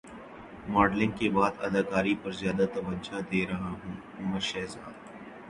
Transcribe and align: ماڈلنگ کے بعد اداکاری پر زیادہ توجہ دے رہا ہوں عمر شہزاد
ماڈلنگ 0.67 1.11
کے 1.19 1.29
بعد 1.29 1.53
اداکاری 1.65 2.15
پر 2.23 2.31
زیادہ 2.39 2.65
توجہ 2.73 3.19
دے 3.31 3.45
رہا 3.49 3.69
ہوں 3.73 3.95
عمر 4.19 4.39
شہزاد 4.49 4.93